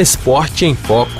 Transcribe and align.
Esporte 0.00 0.64
em 0.64 0.76
Foco. 0.76 1.10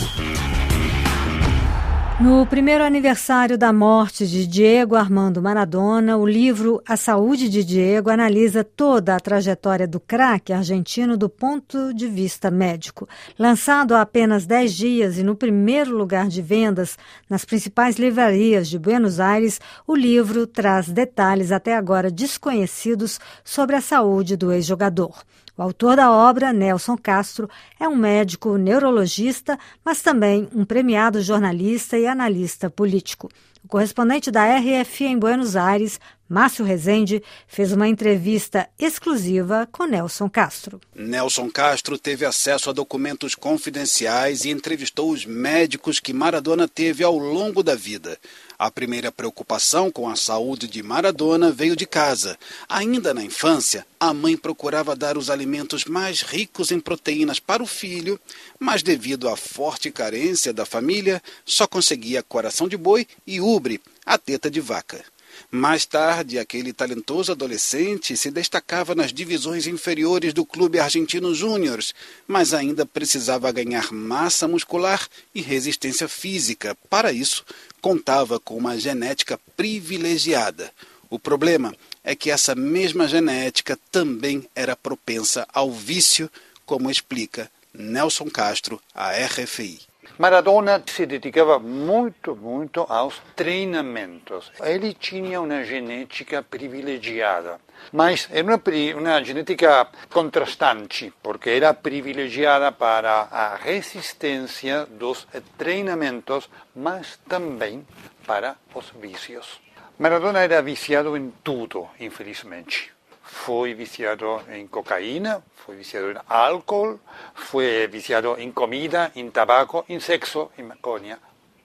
No 2.21 2.47
primeiro 2.47 2.85
aniversário 2.85 3.59
da 3.59 3.73
morte 3.73 4.25
de 4.25 4.47
Diego 4.47 4.95
Armando 4.95 5.43
Maradona, 5.43 6.17
o 6.17 6.25
livro 6.25 6.81
A 6.87 6.97
Saúde 6.97 7.49
de 7.49 7.65
Diego 7.65 8.09
analisa 8.09 8.63
toda 8.63 9.17
a 9.17 9.21
trajetória 9.21 9.85
do 9.85 9.99
craque 9.99 10.53
argentino 10.53 11.17
do 11.17 11.29
ponto 11.29 11.93
de 11.93 12.07
vista 12.07 12.53
médico. 12.53 13.09
Lançado 13.37 13.97
há 13.97 14.01
apenas 14.01 14.47
10 14.47 14.73
dias 14.73 15.19
e 15.19 15.25
no 15.25 15.35
primeiro 15.35 15.97
lugar 15.97 16.29
de 16.29 16.41
vendas 16.41 16.97
nas 17.29 17.45
principais 17.45 17.97
livrarias 17.97 18.69
de 18.69 18.79
Buenos 18.79 19.19
Aires, 19.19 19.61
o 19.89 19.97
livro 19.97 20.47
traz 20.47 20.89
detalhes 20.89 21.51
até 21.51 21.75
agora 21.75 22.13
desconhecidos 22.13 23.19
sobre 23.43 23.75
a 23.75 23.81
saúde 23.81 24.37
do 24.37 24.53
ex-jogador. 24.53 25.25
O 25.59 25.63
autor 25.63 25.97
da 25.97 26.09
obra, 26.13 26.53
Nelson 26.53 26.97
Castro, 26.97 27.51
é 27.81 27.89
um 27.89 27.97
médico 27.97 28.57
neurologista, 28.57 29.59
mas 29.85 30.01
também 30.01 30.49
um 30.55 30.65
premiado 30.65 31.21
jornalista 31.21 31.99
e 31.99 32.07
analista 32.07 32.71
político. 32.71 33.29
O 33.65 33.67
correspondente 33.67 34.31
da 34.31 34.45
RF 34.45 35.05
em 35.05 35.19
Buenos 35.19 35.57
Aires, 35.57 35.99
Márcio 36.29 36.65
Rezende, 36.65 37.23
fez 37.47 37.73
uma 37.73 37.89
entrevista 37.89 38.69
exclusiva 38.79 39.67
com 39.73 39.87
Nelson 39.87 40.29
Castro. 40.29 40.79
Nelson 40.95 41.49
Castro 41.51 41.99
teve 41.99 42.27
acesso 42.27 42.69
a 42.69 42.73
documentos 42.73 43.35
confidenciais 43.35 44.45
e 44.45 44.51
entrevistou 44.51 45.11
os 45.11 45.25
médicos 45.25 45.99
que 45.99 46.13
Maradona 46.13 46.69
teve 46.69 47.03
ao 47.03 47.17
longo 47.17 47.63
da 47.63 47.75
vida. 47.75 48.19
A 48.59 48.71
primeira 48.71 49.11
preocupação 49.11 49.91
com 49.91 50.09
a 50.09 50.17
saúde 50.17 50.67
de 50.67 50.83
Maradona 50.83 51.51
veio 51.51 51.77
de 51.77 51.87
casa. 51.87 52.37
Ainda 52.69 53.15
na 53.15 53.25
infância, 53.25 53.87
a 53.99 54.13
mãe 54.13 54.37
procurava 54.37 54.97
dar 54.97 55.17
os 55.17 55.31
alimentos 55.31 55.85
mais 55.85 56.23
ricos 56.23 56.71
em 56.71 56.81
proteínas 56.81 57.39
para 57.41 57.63
o 57.63 57.67
filho, 57.67 58.21
mas 58.59 58.83
devido 58.83 59.29
à 59.29 59.37
forte 59.37 59.91
carência 59.91 60.53
da 60.53 60.67
família, 60.67 61.23
só 61.47 61.67
conseguia 61.67 62.23
coração 62.23 62.69
de 62.69 62.77
boi 62.77 63.07
e 63.27 63.41
ubre, 63.41 63.81
a 64.05 64.19
teta 64.19 64.51
de 64.51 64.61
vaca. 64.61 65.05
Mais 65.51 65.87
tarde, 65.87 66.39
aquele 66.39 66.73
talentoso 66.73 67.33
adolescente 67.33 68.17
se 68.17 68.31
destacava 68.31 68.95
nas 68.95 69.13
divisões 69.13 69.67
inferiores 69.67 70.33
do 70.33 70.45
Clube 70.45 70.79
Argentino 70.79 71.35
Júnior, 71.35 71.81
mas 72.27 72.53
ainda 72.53 72.85
precisava 72.85 73.51
ganhar 73.53 73.93
massa 73.93 74.47
muscular 74.47 75.09
e 75.35 75.41
resistência 75.41 76.09
física. 76.09 76.77
Para 76.91 77.13
isso, 77.13 77.45
contava 77.81 78.39
com 78.39 78.57
uma 78.57 78.79
genética 78.79 79.39
privilegiada. 79.57 80.73
O 81.11 81.19
problema 81.19 81.75
é 82.05 82.15
que 82.15 82.31
essa 82.31 82.55
mesma 82.55 83.09
genética 83.09 83.79
também 83.91 84.47
era 84.55 84.77
propensa 84.77 85.47
ao 85.53 85.73
vício, 85.73 86.31
como 86.67 86.91
explica 86.91 87.51
Nelson 87.73 88.29
Castro, 88.29 88.81
à 88.95 89.13
RFI. 89.13 89.81
Maradona 90.19 90.83
se 90.85 91.07
dedicava 91.07 91.61
muito, 91.61 92.35
muito 92.35 92.85
aos 92.89 93.23
treinamentos. 93.37 94.51
Ele 94.61 94.93
tinha 94.93 95.41
uma 95.41 95.63
genética 95.63 96.43
privilegiada, 96.43 97.61
mas 97.93 98.29
era 98.33 98.45
uma, 98.45 98.61
uma 98.97 99.23
genética 99.23 99.87
contrastante, 100.11 101.13
porque 101.23 101.51
era 101.51 101.73
privilegiada 101.73 102.73
para 102.73 103.29
a 103.31 103.55
resistência 103.55 104.87
dos 104.87 105.25
treinamentos, 105.57 106.51
mas 106.75 107.17
também 107.29 107.87
para 108.27 108.57
os 108.75 108.91
vícios. 109.01 109.61
Maradona 109.97 110.41
era 110.41 110.61
viciado 110.61 111.17
em 111.17 111.33
tudo, 111.45 111.89
infelizmente 112.01 112.98
foi 113.29 113.75
viciado 113.75 114.43
em 114.51 114.67
cocaína, 114.67 115.45
foi 115.65 115.77
viciado 115.77 116.11
em 116.13 116.17
álcool, 116.27 116.99
foi 117.35 117.87
viciado 117.87 118.35
em 118.41 118.51
comida, 118.51 119.13
em 119.15 119.31
tabaco, 119.31 119.85
em 119.87 120.01
sexo, 120.01 120.51
em 120.57 120.63
maconha, 120.63 121.19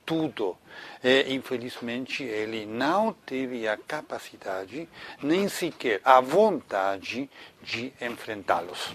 tudo. 0.06 0.58
E, 1.02 1.34
infelizmente, 1.34 2.22
ele 2.24 2.66
não 2.66 3.14
teve 3.14 3.66
a 3.68 3.78
capacidade, 3.78 4.90
nem 5.22 5.48
sequer 5.48 6.02
a 6.04 6.20
vontade 6.20 7.30
de 7.62 7.94
enfrentá-los. 8.02 8.94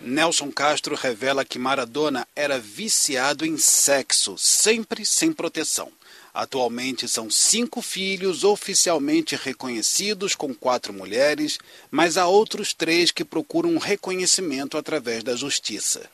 Nelson 0.00 0.52
Castro 0.52 0.94
revela 0.94 1.44
que 1.44 1.58
Maradona 1.58 2.26
era 2.36 2.58
viciado 2.58 3.44
em 3.44 3.56
sexo, 3.56 4.38
sempre 4.38 5.04
sem 5.04 5.32
proteção. 5.32 5.90
Atualmente 6.34 7.06
são 7.06 7.30
cinco 7.30 7.80
filhos 7.80 8.42
oficialmente 8.42 9.36
reconhecidos, 9.36 10.34
com 10.34 10.52
quatro 10.52 10.92
mulheres, 10.92 11.58
mas 11.92 12.16
há 12.16 12.26
outros 12.26 12.74
três 12.74 13.12
que 13.12 13.24
procuram 13.24 13.78
reconhecimento 13.78 14.76
através 14.76 15.22
da 15.22 15.36
justiça. 15.36 16.10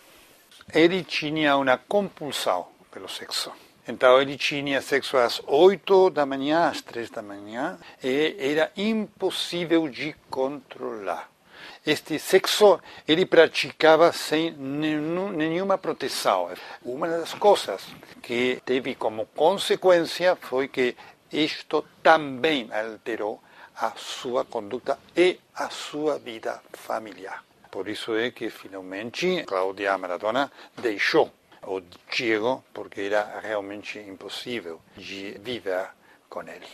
Ele 0.74 1.02
tinha 1.02 1.56
uma 1.56 1.78
compulsão 1.78 2.68
pelo 2.92 3.08
sexo. 3.08 3.50
Então 3.88 4.20
ele 4.20 4.36
tinha 4.36 4.82
sexo 4.82 5.16
às 5.16 5.40
oito 5.46 6.10
da 6.10 6.26
manhã, 6.26 6.68
às 6.68 6.82
três 6.82 7.08
da 7.08 7.22
manhã, 7.22 7.78
e 8.04 8.36
era 8.38 8.70
impossível 8.76 9.88
de 9.88 10.14
controlar 10.28 11.30
este 11.86 12.18
sexo 12.18 12.80
ele 13.08 13.24
praticava 13.24 14.12
sem 14.12 14.52
nenhuma 14.52 15.78
proteção. 15.78 16.50
Uma 16.84 17.08
das 17.08 17.34
coisas 17.34 17.82
que 18.22 18.60
teve 18.64 18.94
como 18.94 19.26
consequência 19.26 20.36
foi 20.36 20.68
que 20.68 20.96
isto 21.32 21.84
também 22.02 22.68
alterou 22.72 23.42
a 23.76 23.92
sua 23.96 24.44
conduta 24.44 24.98
e 25.16 25.38
a 25.54 25.70
sua 25.70 26.18
vida 26.18 26.60
familiar. 26.72 27.42
Por 27.70 27.88
isso 27.88 28.14
é 28.16 28.30
que 28.30 28.50
finalmente 28.50 29.44
Cláudia 29.44 29.96
Maradona 29.96 30.50
deixou 30.76 31.32
o 31.62 31.80
Diego 32.10 32.64
porque 32.74 33.02
era 33.02 33.40
realmente 33.40 33.98
impossível 33.98 34.80
de 34.96 35.38
viver 35.38 35.88
com 36.28 36.42
ele. 36.42 36.66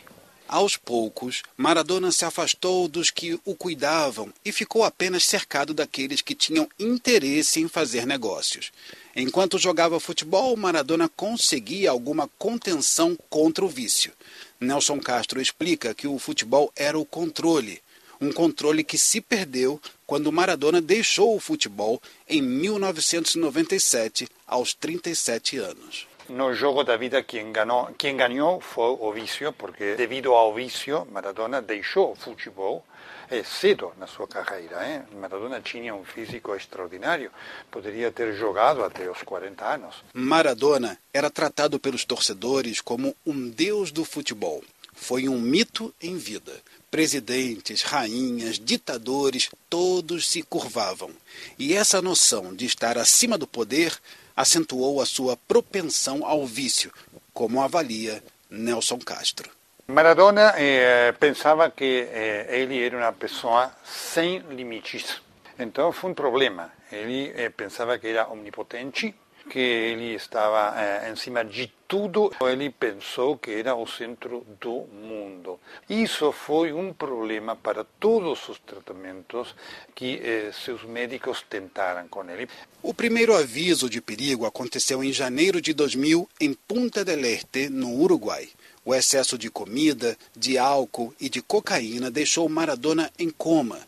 Aos 0.49 0.77
poucos, 0.77 1.43
Maradona 1.57 2.13
se 2.13 2.25
afastou 2.25 2.87
dos 2.87 3.11
que 3.11 3.39
o 3.45 3.55
cuidavam 3.57 4.33
e 4.45 4.53
ficou 4.53 4.85
apenas 4.85 5.25
cercado 5.25 5.75
daqueles 5.75 6.23
que 6.23 6.37
tinham 6.37 6.69
interesse 6.79 7.61
em 7.61 7.67
fazer 7.67 8.07
negócios. 8.07 8.71
Enquanto 9.17 9.59
jogava 9.59 9.99
futebol, 9.99 10.57
Maradona 10.57 11.09
conseguia 11.09 11.91
alguma 11.91 12.31
contenção 12.39 13.19
contra 13.29 13.65
o 13.65 13.69
vício. 13.69 14.13
Nelson 14.61 15.01
Castro 15.01 15.41
explica 15.41 15.93
que 15.93 16.07
o 16.07 16.17
futebol 16.17 16.73
era 16.77 16.97
o 16.97 17.05
controle, 17.05 17.83
um 18.21 18.31
controle 18.33 18.85
que 18.85 18.97
se 18.97 19.21
perdeu 19.21 19.81
quando 20.07 20.31
Maradona 20.31 20.81
deixou 20.81 21.35
o 21.35 21.41
futebol 21.41 22.01
em 22.29 22.41
1997, 22.41 24.29
aos 24.47 24.73
37 24.75 25.59
anos. 25.59 26.07
No 26.29 26.53
jogo 26.55 26.83
da 26.83 26.97
vida 26.97 27.23
quem 27.23 27.53
ganhou, 27.53 27.95
quem 27.97 28.17
ganhou 28.17 28.61
foi 28.61 28.97
o 29.01 29.13
vício, 29.13 29.53
porque 29.53 29.95
devido 29.95 30.33
ao 30.33 30.53
vício 30.53 31.07
Maradona 31.11 31.63
deixou 31.63 32.13
o 32.13 32.17
futebol 32.17 32.85
é 33.31 33.43
cedo 33.43 33.93
na 33.99 34.07
sua 34.07 34.27
carreira. 34.27 34.89
Hein? 34.89 35.03
Maradona 35.19 35.61
tinha 35.61 35.95
um 35.95 36.05
físico 36.05 36.55
extraordinário, 36.55 37.31
poderia 37.71 38.11
ter 38.11 38.35
jogado 38.35 38.85
até 38.85 39.11
os 39.11 39.23
40 39.23 39.65
anos. 39.65 39.97
Maradona 40.13 40.99
era 41.13 41.31
tratado 41.31 41.79
pelos 41.79 42.05
torcedores 42.05 42.81
como 42.81 43.15
um 43.27 43.49
deus 43.49 43.91
do 43.91 44.05
futebol. 44.05 44.63
Foi 44.95 45.29
um 45.29 45.39
mito 45.39 45.95
em 46.01 46.17
vida. 46.17 46.53
Presidentes, 46.91 47.83
rainhas, 47.83 48.59
ditadores, 48.59 49.51
todos 49.69 50.29
se 50.29 50.43
curvavam. 50.43 51.11
E 51.59 51.75
essa 51.75 52.01
noção 52.01 52.55
de 52.55 52.65
estar 52.65 52.97
acima 52.97 53.37
do 53.37 53.47
poder 53.47 53.93
acentuou 54.37 55.01
a 55.01 55.07
sua 55.07 55.37
propensão 55.37 56.25
ao 56.25 56.47
vício, 56.47 56.93
como 57.33 57.63
avalia 57.63 58.23
Nelson 58.51 58.99
Castro. 58.99 59.51
Maradona 59.89 60.53
eh, 60.57 61.13
pensava 61.13 61.71
que 61.71 62.09
eh, 62.11 62.47
ele 62.51 62.85
era 62.85 62.97
uma 62.97 63.13
pessoa 63.13 63.73
sem 63.85 64.39
limites. 64.51 65.23
Então 65.59 65.93
foi 65.93 66.11
um 66.11 66.15
problema. 66.15 66.73
Ele 66.91 67.33
eh, 67.37 67.49
pensava 67.51 67.97
que 67.99 68.09
era 68.09 68.29
omnipotente, 68.29 69.15
que 69.49 69.59
ele 69.59 70.15
estava 70.15 70.75
eh, 70.81 71.11
em 71.11 71.17
cima 71.17 71.45
de 71.45 71.73
tudo. 71.87 72.33
Ele 72.41 72.71
pensou 72.71 73.39
que 73.39 73.53
era 73.53 73.75
o 73.75 73.87
centro 73.87 74.47
do 74.61 74.87
mundo. 74.93 75.59
Isso 75.89 76.33
foi 76.33 76.73
um 76.73 76.93
problema 76.93 77.55
para 77.57 77.85
todos 77.85 78.49
os 78.49 78.59
tratamentos 78.59 79.55
que 79.95 80.21
eh, 80.23 80.51
seus 80.53 80.85
médicos 80.85 81.45
tentaram 81.49 82.09
com 82.09 82.29
ele. 82.29 82.49
O 82.83 82.93
primeiro 82.93 83.35
aviso 83.35 83.89
de 83.89 84.01
perigo 84.01 84.47
aconteceu 84.47 85.03
em 85.03 85.13
janeiro 85.13 85.61
de 85.61 85.73
2000 85.73 86.29
em 86.41 86.55
Punta 86.55 87.05
del 87.05 87.25
Este, 87.25 87.69
no 87.69 87.95
Uruguai. 87.95 88.49
O 88.85 88.95
excesso 88.95 89.37
de 89.37 89.51
comida, 89.51 90.17
de 90.37 90.59
álcool 90.59 91.13
e 91.21 91.29
de 91.29 91.43
cocaína 91.43 92.11
deixou 92.11 92.49
Maradona 92.49 93.11
em 93.19 93.31
coma 93.31 93.81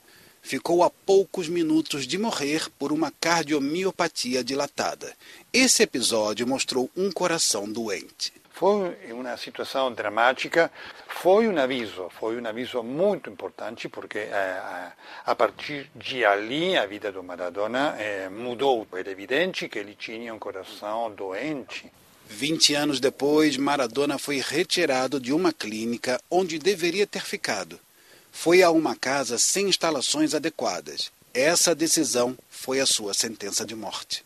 ficou 0.43 0.82
a 0.82 0.90
poucos 0.90 1.49
minutos 1.49 2.06
de 2.06 2.19
morrer 2.19 2.69
por 2.79 2.93
uma 2.93 3.11
cardiomiopatia 3.11 4.43
dilatada. 4.43 5.12
Esse 5.52 5.82
episódio 5.82 6.46
mostrou 6.46 6.90
um 6.96 7.11
coração 7.11 7.70
doente. 7.70 8.32
Foi 8.52 8.96
uma 9.12 9.37
situação 9.37 9.93
dramática, 9.93 10.69
foi 11.06 11.46
um 11.46 11.56
aviso, 11.56 12.08
foi 12.19 12.40
um 12.40 12.44
aviso 12.44 12.82
muito 12.82 13.31
importante, 13.31 13.88
porque 13.88 14.19
eh, 14.19 14.93
a 15.25 15.35
partir 15.35 15.88
de 15.94 16.25
ali 16.25 16.76
a 16.76 16.84
vida 16.84 17.12
do 17.12 17.23
Maradona 17.23 17.94
eh, 18.00 18.29
mudou. 18.29 18.84
É 18.93 19.08
evidente 19.08 19.69
que 19.69 19.79
ele 19.79 19.94
tinha 19.94 20.34
um 20.34 20.41
coração 20.41 21.12
doente. 21.12 21.93
20 22.29 22.75
anos 22.75 23.00
depois, 23.00 23.56
Maradona 23.56 24.19
foi 24.19 24.41
retirado 24.41 25.20
de 25.20 25.32
uma 25.32 25.52
clínica 25.52 26.20
onde 26.29 26.58
deveria 26.58 27.06
ter 27.06 27.23
ficado. 27.23 27.79
Foi 28.32 28.62
a 28.62 28.70
uma 28.70 28.94
casa 28.94 29.38
sem 29.38 29.69
instalações 29.69 30.34
adequadas. 30.34 31.10
Essa 31.34 31.75
decisão 31.75 32.36
foi 32.48 32.80
a 32.80 32.86
sua 32.86 33.14
sentença 33.14 33.64
de 33.64 33.75
morte. 33.75 34.25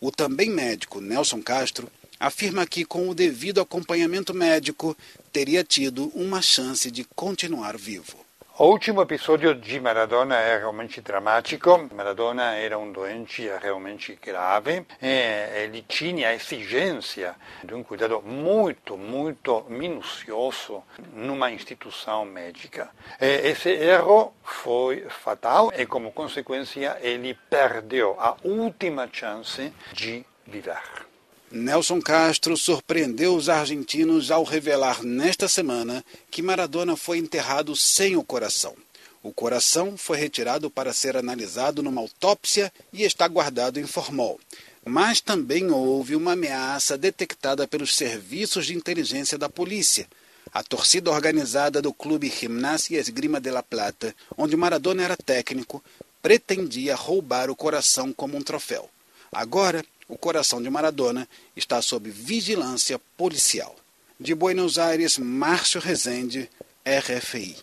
O 0.00 0.10
também 0.10 0.50
médico 0.50 1.00
Nelson 1.00 1.40
Castro 1.42 1.90
afirma 2.18 2.66
que, 2.66 2.84
com 2.84 3.08
o 3.08 3.14
devido 3.14 3.60
acompanhamento 3.60 4.32
médico, 4.32 4.96
teria 5.32 5.64
tido 5.64 6.06
uma 6.14 6.40
chance 6.40 6.90
de 6.90 7.04
continuar 7.04 7.76
vivo. 7.76 8.16
O 8.58 8.66
último 8.66 9.00
episódio 9.00 9.54
de 9.54 9.80
Maradona 9.80 10.36
é 10.36 10.58
realmente 10.58 11.00
dramático. 11.00 11.88
Maradona 11.90 12.54
era 12.54 12.78
um 12.78 12.92
doente 12.92 13.50
realmente 13.62 14.18
grave 14.22 14.86
e 15.00 15.84
tinha 15.88 16.28
a 16.28 16.34
exigência 16.34 17.34
de 17.64 17.72
um 17.74 17.82
cuidado 17.82 18.20
muito, 18.20 18.98
muito 18.98 19.64
minucioso 19.70 20.84
numa 21.14 21.50
instituição 21.50 22.26
médica. 22.26 22.90
E 23.18 23.48
esse 23.48 23.70
erro 23.70 24.34
foi 24.42 25.06
fatal 25.08 25.72
e, 25.74 25.86
como 25.86 26.12
consequência, 26.12 26.98
ele 27.00 27.32
perdeu 27.48 28.14
a 28.20 28.36
última 28.44 29.08
chance 29.10 29.72
de 29.94 30.26
viver. 30.46 31.11
Nelson 31.52 32.00
Castro 32.00 32.56
surpreendeu 32.56 33.36
os 33.36 33.50
argentinos 33.50 34.30
ao 34.30 34.42
revelar 34.42 35.02
nesta 35.02 35.46
semana 35.46 36.02
que 36.30 36.40
Maradona 36.40 36.96
foi 36.96 37.18
enterrado 37.18 37.76
sem 37.76 38.16
o 38.16 38.24
coração. 38.24 38.74
O 39.22 39.34
coração 39.34 39.98
foi 39.98 40.16
retirado 40.16 40.70
para 40.70 40.94
ser 40.94 41.14
analisado 41.14 41.82
numa 41.82 42.00
autópsia 42.00 42.72
e 42.90 43.02
está 43.02 43.28
guardado 43.28 43.78
em 43.78 43.86
formol. 43.86 44.40
Mas 44.82 45.20
também 45.20 45.70
houve 45.70 46.16
uma 46.16 46.32
ameaça 46.32 46.96
detectada 46.96 47.68
pelos 47.68 47.94
serviços 47.94 48.64
de 48.64 48.74
inteligência 48.74 49.36
da 49.36 49.48
polícia. 49.50 50.08
A 50.54 50.62
torcida 50.62 51.10
organizada 51.10 51.82
do 51.82 51.92
clube 51.92 52.32
Gimnasia 52.34 52.98
Esgrima 52.98 53.38
de 53.38 53.50
la 53.50 53.62
Plata, 53.62 54.14
onde 54.38 54.56
Maradona 54.56 55.02
era 55.02 55.18
técnico, 55.18 55.84
pretendia 56.22 56.96
roubar 56.96 57.50
o 57.50 57.56
coração 57.56 58.10
como 58.10 58.38
um 58.38 58.42
troféu. 58.42 58.88
Agora, 59.34 59.82
o 60.12 60.18
coração 60.18 60.62
de 60.62 60.68
Maradona 60.68 61.26
está 61.56 61.80
sob 61.80 62.10
vigilância 62.10 63.00
policial. 63.16 63.74
De 64.20 64.34
Buenos 64.34 64.78
Aires, 64.78 65.16
Márcio 65.16 65.80
Rezende, 65.80 66.50
RFI. 66.84 67.56